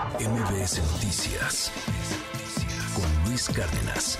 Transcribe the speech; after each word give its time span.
MBS 0.00 0.80
Noticias 0.92 1.70
con 2.94 3.28
Luis 3.28 3.50
Cárdenas. 3.50 4.18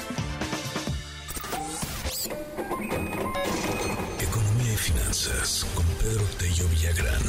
Economía 4.20 4.72
y 4.74 4.76
finanzas 4.76 5.66
con 5.74 5.86
Pedro 5.96 6.22
Tello 6.38 6.68
Villagrán. 6.68 7.22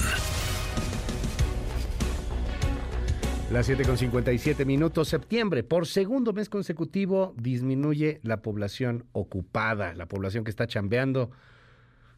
Las 3.54 3.70
7.57 3.70 4.66
minutos, 4.66 5.08
septiembre, 5.08 5.64
por 5.64 5.88
segundo 5.88 6.34
mes 6.34 6.50
consecutivo 6.50 7.34
disminuye 7.38 8.20
la 8.22 8.42
población 8.42 9.06
ocupada, 9.14 9.94
la 9.94 10.08
población 10.08 10.44
que 10.44 10.52
está 10.52 10.68
chambeando 10.68 11.32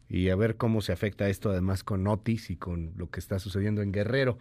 y 0.09 0.29
a 0.29 0.35
ver 0.35 0.57
cómo 0.57 0.81
se 0.81 0.93
afecta 0.93 1.29
esto 1.29 1.51
además 1.51 1.83
con 1.83 2.07
Otis 2.07 2.49
y 2.49 2.55
con 2.55 2.93
lo 2.95 3.11
que 3.11 3.19
está 3.19 3.37
sucediendo 3.37 3.83
en 3.83 3.91
Guerrero. 3.91 4.39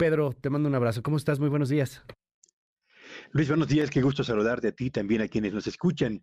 Pedro, 0.00 0.32
te 0.32 0.48
mando 0.48 0.66
un 0.66 0.74
abrazo. 0.74 1.02
¿Cómo 1.02 1.18
estás? 1.18 1.40
Muy 1.40 1.50
buenos 1.50 1.68
días. 1.68 2.02
Luis, 3.32 3.48
buenos 3.48 3.68
días. 3.68 3.90
Qué 3.90 4.00
gusto 4.00 4.24
saludarte 4.24 4.68
a 4.68 4.72
ti 4.72 4.90
también 4.90 5.20
a 5.20 5.28
quienes 5.28 5.52
nos 5.52 5.66
escuchan. 5.66 6.22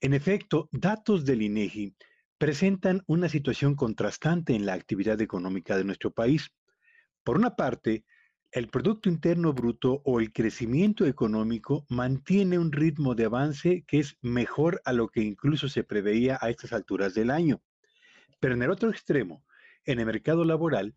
En 0.00 0.12
efecto, 0.12 0.68
datos 0.72 1.24
del 1.24 1.42
INEGI 1.42 1.94
presentan 2.36 3.04
una 3.06 3.28
situación 3.28 3.76
contrastante 3.76 4.56
en 4.56 4.66
la 4.66 4.72
actividad 4.72 5.20
económica 5.20 5.76
de 5.76 5.84
nuestro 5.84 6.10
país. 6.10 6.50
Por 7.22 7.36
una 7.36 7.54
parte, 7.54 8.04
el 8.50 8.66
Producto 8.66 9.08
Interno 9.08 9.52
Bruto 9.52 10.02
o 10.04 10.18
el 10.18 10.32
crecimiento 10.32 11.06
económico 11.06 11.86
mantiene 11.88 12.58
un 12.58 12.72
ritmo 12.72 13.14
de 13.14 13.26
avance 13.26 13.84
que 13.86 14.00
es 14.00 14.16
mejor 14.20 14.82
a 14.84 14.92
lo 14.92 15.06
que 15.06 15.20
incluso 15.20 15.68
se 15.68 15.84
preveía 15.84 16.40
a 16.40 16.50
estas 16.50 16.72
alturas 16.72 17.14
del 17.14 17.30
año. 17.30 17.62
Pero 18.40 18.54
en 18.54 18.64
el 18.64 18.70
otro 18.72 18.90
extremo, 18.90 19.44
en 19.84 20.00
el 20.00 20.06
mercado 20.06 20.44
laboral, 20.44 20.96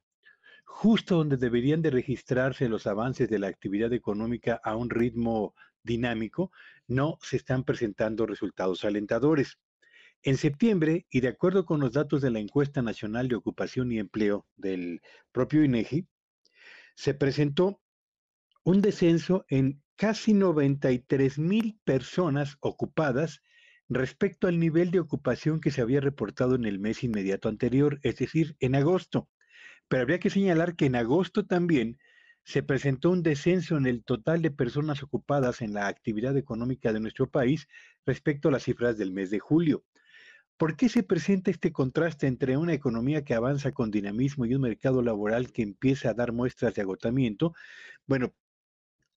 justo 0.65 1.15
donde 1.15 1.37
deberían 1.37 1.81
de 1.81 1.91
registrarse 1.91 2.67
los 2.67 2.87
avances 2.87 3.29
de 3.29 3.39
la 3.39 3.47
actividad 3.47 3.93
económica 3.93 4.59
a 4.63 4.75
un 4.75 4.89
ritmo 4.89 5.55
dinámico, 5.83 6.51
no 6.87 7.17
se 7.21 7.37
están 7.37 7.63
presentando 7.63 8.25
resultados 8.25 8.83
alentadores. 8.83 9.59
En 10.23 10.37
septiembre, 10.37 11.05
y 11.09 11.21
de 11.21 11.27
acuerdo 11.27 11.65
con 11.65 11.79
los 11.79 11.93
datos 11.93 12.21
de 12.21 12.31
la 12.31 12.39
encuesta 12.39 12.81
nacional 12.81 13.27
de 13.27 13.35
ocupación 13.35 13.91
y 13.91 13.99
empleo 13.99 14.47
del 14.57 15.01
propio 15.31 15.63
INEGI, 15.63 16.07
se 16.95 17.13
presentó 17.13 17.79
un 18.63 18.81
descenso 18.81 19.45
en 19.49 19.83
casi 19.95 20.33
93 20.33 21.37
mil 21.37 21.79
personas 21.83 22.57
ocupadas 22.59 23.41
respecto 23.87 24.47
al 24.47 24.59
nivel 24.59 24.89
de 24.91 24.99
ocupación 24.99 25.61
que 25.61 25.71
se 25.71 25.81
había 25.81 26.01
reportado 26.01 26.55
en 26.55 26.65
el 26.65 26.79
mes 26.79 27.03
inmediato 27.03 27.47
anterior, 27.47 27.99
es 28.01 28.17
decir, 28.17 28.55
en 28.59 28.75
agosto. 28.75 29.29
Pero 29.87 30.03
habría 30.03 30.19
que 30.19 30.29
señalar 30.29 30.75
que 30.75 30.85
en 30.85 30.95
agosto 30.95 31.45
también 31.45 31.97
se 32.43 32.61
presentó 32.63 33.09
un 33.09 33.23
descenso 33.23 33.75
en 33.75 33.87
el 33.87 34.03
total 34.03 34.41
de 34.41 34.51
personas 34.51 35.01
ocupadas 35.01 35.61
en 35.61 35.73
la 35.73 35.87
actividad 35.87 36.37
económica 36.37 36.93
de 36.93 36.99
nuestro 36.99 37.29
país 37.29 37.67
respecto 38.05 38.49
a 38.49 38.51
las 38.51 38.63
cifras 38.63 38.97
del 38.97 39.11
mes 39.11 39.31
de 39.31 39.39
julio. 39.39 39.83
¿Por 40.57 40.77
qué 40.77 40.87
se 40.87 41.03
presenta 41.03 41.51
este 41.51 41.73
contraste 41.73 42.27
entre 42.27 42.55
una 42.55 42.73
economía 42.73 43.25
que 43.25 43.33
avanza 43.33 43.73
con 43.73 43.91
dinamismo 43.91 44.45
y 44.45 44.55
un 44.55 44.61
mercado 44.61 45.01
laboral 45.01 45.51
que 45.51 45.63
empieza 45.63 46.11
a 46.11 46.13
dar 46.13 46.31
muestras 46.31 46.75
de 46.75 46.83
agotamiento? 46.83 47.53
Bueno, 48.05 48.33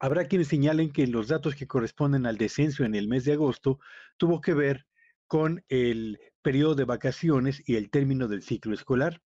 habrá 0.00 0.26
quienes 0.26 0.48
señalen 0.48 0.90
que 0.90 1.06
los 1.06 1.28
datos 1.28 1.54
que 1.54 1.68
corresponden 1.68 2.26
al 2.26 2.38
descenso 2.38 2.84
en 2.84 2.94
el 2.94 3.08
mes 3.08 3.24
de 3.24 3.34
agosto 3.34 3.78
tuvo 4.16 4.40
que 4.40 4.54
ver 4.54 4.86
con 5.28 5.64
el 5.68 6.18
periodo 6.42 6.74
de 6.74 6.84
vacaciones 6.84 7.62
y 7.66 7.76
el 7.76 7.90
término 7.90 8.26
del 8.26 8.42
ciclo 8.42 8.74
escolar. 8.74 9.20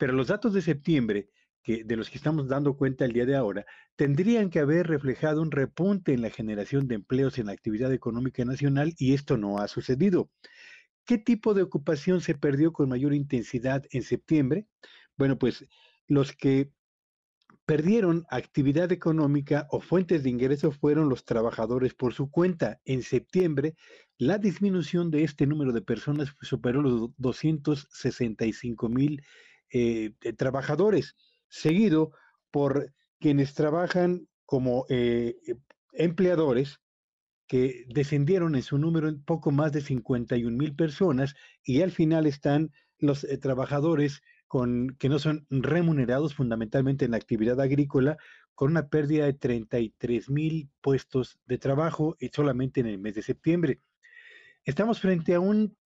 Pero 0.00 0.14
los 0.14 0.28
datos 0.28 0.54
de 0.54 0.62
septiembre, 0.62 1.28
que, 1.62 1.84
de 1.84 1.94
los 1.94 2.08
que 2.08 2.16
estamos 2.16 2.48
dando 2.48 2.74
cuenta 2.74 3.04
el 3.04 3.12
día 3.12 3.26
de 3.26 3.36
ahora, 3.36 3.66
tendrían 3.96 4.48
que 4.48 4.58
haber 4.58 4.86
reflejado 4.86 5.42
un 5.42 5.50
repunte 5.50 6.14
en 6.14 6.22
la 6.22 6.30
generación 6.30 6.88
de 6.88 6.94
empleos 6.94 7.36
en 7.36 7.48
la 7.48 7.52
actividad 7.52 7.92
económica 7.92 8.42
nacional 8.46 8.94
y 8.96 9.12
esto 9.12 9.36
no 9.36 9.58
ha 9.58 9.68
sucedido. 9.68 10.30
¿Qué 11.04 11.18
tipo 11.18 11.52
de 11.52 11.60
ocupación 11.60 12.22
se 12.22 12.34
perdió 12.34 12.72
con 12.72 12.88
mayor 12.88 13.12
intensidad 13.12 13.84
en 13.90 14.02
septiembre? 14.02 14.66
Bueno, 15.18 15.38
pues 15.38 15.66
los 16.06 16.32
que 16.32 16.72
perdieron 17.66 18.24
actividad 18.30 18.90
económica 18.92 19.66
o 19.70 19.82
fuentes 19.82 20.22
de 20.22 20.30
ingreso 20.30 20.72
fueron 20.72 21.10
los 21.10 21.26
trabajadores 21.26 21.92
por 21.92 22.14
su 22.14 22.30
cuenta. 22.30 22.80
En 22.86 23.02
septiembre, 23.02 23.74
la 24.16 24.38
disminución 24.38 25.10
de 25.10 25.24
este 25.24 25.46
número 25.46 25.72
de 25.72 25.82
personas 25.82 26.34
superó 26.40 26.80
los 26.80 27.10
265 27.18 28.88
mil 28.88 29.22
eh, 29.72 30.12
trabajadores, 30.36 31.16
seguido 31.48 32.12
por 32.50 32.92
quienes 33.18 33.54
trabajan 33.54 34.28
como 34.44 34.86
eh, 34.88 35.36
empleadores, 35.92 36.80
que 37.46 37.84
descendieron 37.88 38.54
en 38.54 38.62
su 38.62 38.78
número 38.78 39.08
en 39.08 39.22
poco 39.24 39.50
más 39.50 39.72
de 39.72 39.80
51 39.80 40.56
mil 40.56 40.74
personas, 40.74 41.34
y 41.64 41.82
al 41.82 41.90
final 41.90 42.26
están 42.26 42.72
los 42.98 43.24
eh, 43.24 43.38
trabajadores 43.38 44.22
con, 44.46 44.96
que 44.98 45.08
no 45.08 45.18
son 45.18 45.46
remunerados 45.50 46.34
fundamentalmente 46.34 47.04
en 47.04 47.12
la 47.12 47.16
actividad 47.16 47.60
agrícola, 47.60 48.18
con 48.54 48.72
una 48.72 48.88
pérdida 48.88 49.24
de 49.24 49.32
33 49.32 50.28
mil 50.30 50.70
puestos 50.80 51.38
de 51.46 51.58
trabajo 51.58 52.16
solamente 52.32 52.80
en 52.80 52.86
el 52.86 52.98
mes 52.98 53.14
de 53.14 53.22
septiembre. 53.22 53.80
Estamos 54.64 55.00
frente 55.00 55.34
a 55.34 55.40
un 55.40 55.76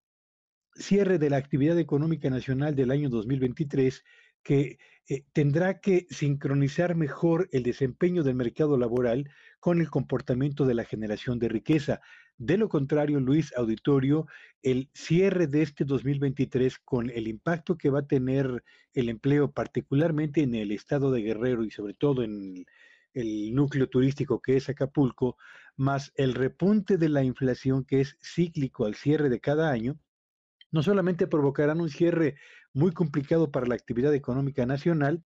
cierre 0.75 1.19
de 1.19 1.31
la 1.31 1.37
actividad 1.37 1.79
económica 1.79 2.31
nacional 2.31 2.75
del 2.75 2.91
año 2.91 3.09
2023 3.09 4.05
que 4.43 4.79
eh, 5.09 5.25
tendrá 5.33 5.81
que 5.81 6.07
sincronizar 6.11 6.95
mejor 6.95 7.49
el 7.53 7.63
desempeño 7.63 8.23
del 8.23 8.37
mercado 8.37 8.79
laboral 8.79 9.31
con 9.61 9.81
el 9.81 9.91
comportamiento 9.91 10.67
de 10.67 10.75
la 10.75 10.85
generación 10.85 11.39
de 11.39 11.49
riqueza. 11.49 12.01
De 12.37 12.59
lo 12.59 12.69
contrario, 12.69 13.21
Luis 13.21 13.55
Auditorio, 13.57 14.27
el 14.63 14.91
cierre 14.93 15.47
de 15.47 15.63
este 15.63 15.85
2023 15.85 16.79
con 16.79 17.11
el 17.11 17.29
impacto 17.29 17.77
que 17.77 17.91
va 17.91 18.01
a 18.01 18.07
tener 18.07 18.65
el 18.93 19.09
empleo, 19.09 19.53
particularmente 19.53 20.43
en 20.43 20.55
el 20.55 20.73
estado 20.73 21.11
de 21.11 21.23
Guerrero 21.23 21.65
y 21.65 21.71
sobre 21.71 21.95
todo 21.95 22.23
en 22.23 22.65
el 23.15 23.55
núcleo 23.55 23.89
turístico 23.89 24.43
que 24.43 24.57
es 24.57 24.69
Acapulco, 24.69 25.37
más 25.77 26.13
el 26.17 26.35
repunte 26.35 26.99
de 26.99 27.09
la 27.09 27.23
inflación 27.23 27.85
que 27.85 28.01
es 28.01 28.17
cíclico 28.21 28.85
al 28.87 28.95
cierre 28.95 29.29
de 29.29 29.41
cada 29.41 29.71
año, 29.71 29.99
no 30.75 30.83
solamente 30.83 31.29
provocarán 31.29 31.81
un 31.81 31.89
cierre 31.89 32.35
muy 32.73 32.91
complicado 32.91 33.53
para 33.53 33.65
la 33.65 33.77
actividad 33.77 34.13
económica 34.13 34.67
nacional, 34.67 35.23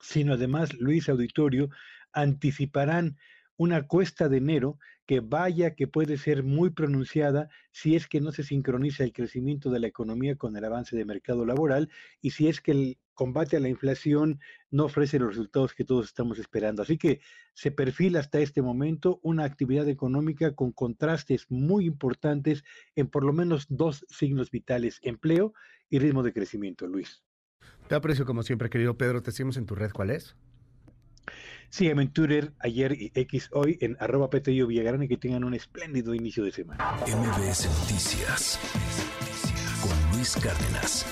sino 0.00 0.32
además, 0.32 0.74
Luis 0.80 1.08
Auditorio, 1.08 1.70
anticiparán 2.12 3.16
una 3.56 3.86
cuesta 3.86 4.28
de 4.28 4.38
enero 4.38 4.80
que 5.06 5.20
vaya 5.20 5.76
que 5.76 5.86
puede 5.86 6.16
ser 6.16 6.42
muy 6.42 6.70
pronunciada 6.70 7.50
si 7.70 7.94
es 7.94 8.08
que 8.08 8.20
no 8.20 8.32
se 8.32 8.42
sincroniza 8.42 9.04
el 9.04 9.12
crecimiento 9.12 9.70
de 9.70 9.78
la 9.78 9.86
economía 9.86 10.34
con 10.34 10.56
el 10.56 10.64
avance 10.64 10.96
de 10.96 11.04
mercado 11.04 11.46
laboral 11.46 11.88
y 12.20 12.30
si 12.30 12.48
es 12.48 12.60
que 12.60 12.72
el 12.72 12.98
combate 13.20 13.58
a 13.58 13.60
la 13.60 13.68
inflación 13.68 14.40
no 14.70 14.86
ofrece 14.86 15.18
los 15.18 15.36
resultados 15.36 15.74
que 15.74 15.84
todos 15.84 16.06
estamos 16.06 16.38
esperando. 16.38 16.80
Así 16.80 16.96
que 16.96 17.20
se 17.52 17.70
perfila 17.70 18.18
hasta 18.18 18.40
este 18.40 18.62
momento 18.62 19.20
una 19.22 19.44
actividad 19.44 19.86
económica 19.90 20.54
con 20.54 20.72
contrastes 20.72 21.44
muy 21.50 21.84
importantes 21.84 22.64
en 22.96 23.08
por 23.08 23.22
lo 23.22 23.34
menos 23.34 23.66
dos 23.68 24.06
signos 24.08 24.50
vitales, 24.50 25.00
empleo 25.02 25.52
y 25.90 25.98
ritmo 25.98 26.22
de 26.22 26.32
crecimiento, 26.32 26.86
Luis. 26.86 27.22
Te 27.88 27.94
aprecio 27.94 28.24
como 28.24 28.42
siempre, 28.42 28.70
querido 28.70 28.96
Pedro. 28.96 29.20
Te 29.20 29.32
seguimos 29.32 29.58
en 29.58 29.66
tu 29.66 29.74
red. 29.74 29.90
¿Cuál 29.90 30.08
es? 30.08 30.34
Sígueme 31.68 32.04
en 32.04 32.12
Twitter 32.14 32.54
ayer 32.58 32.92
y 32.92 33.12
X 33.14 33.50
hoy 33.52 33.76
en 33.82 33.98
arroba 34.00 34.30
Petello 34.30 34.66
Villagrán 34.66 35.02
y 35.02 35.08
que 35.08 35.18
tengan 35.18 35.44
un 35.44 35.52
espléndido 35.52 36.14
inicio 36.14 36.42
de 36.42 36.52
semana. 36.52 36.96
MBS 37.02 37.68
Noticias 37.80 38.58
con 39.82 40.16
Luis 40.16 40.34
Cárdenas. 40.36 41.04